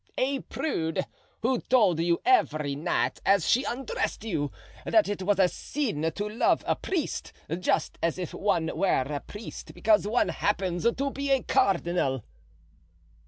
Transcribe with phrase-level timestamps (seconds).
[0.17, 1.05] "A prude,
[1.43, 4.51] who told you every night, as she undressed you,
[4.83, 9.19] that it was a sin to love a priest, just as if one were a
[9.19, 12.23] priest because one happens to be a cardinal."